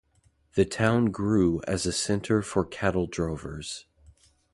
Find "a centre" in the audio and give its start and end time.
1.85-2.41